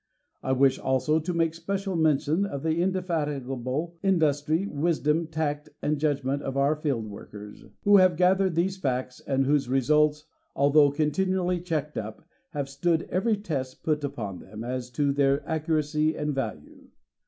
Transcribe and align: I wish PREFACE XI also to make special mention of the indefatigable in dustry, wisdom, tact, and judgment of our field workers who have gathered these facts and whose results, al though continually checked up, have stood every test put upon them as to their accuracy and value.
I 0.41 0.51
wish 0.53 0.77
PREFACE 0.77 0.81
XI 0.83 0.87
also 0.87 1.19
to 1.19 1.31
make 1.35 1.53
special 1.53 1.95
mention 1.95 2.43
of 2.43 2.63
the 2.63 2.81
indefatigable 2.81 3.97
in 4.01 4.17
dustry, 4.17 4.67
wisdom, 4.67 5.27
tact, 5.27 5.69
and 5.79 5.99
judgment 5.99 6.41
of 6.41 6.57
our 6.57 6.75
field 6.75 7.05
workers 7.05 7.65
who 7.83 7.97
have 7.97 8.15
gathered 8.17 8.55
these 8.55 8.77
facts 8.77 9.19
and 9.19 9.45
whose 9.45 9.69
results, 9.69 10.25
al 10.57 10.71
though 10.71 10.89
continually 10.89 11.61
checked 11.61 11.99
up, 11.99 12.23
have 12.49 12.67
stood 12.67 13.07
every 13.11 13.37
test 13.37 13.83
put 13.83 14.03
upon 14.03 14.39
them 14.39 14.63
as 14.63 14.89
to 14.89 15.11
their 15.13 15.47
accuracy 15.47 16.15
and 16.17 16.33
value. 16.33 16.87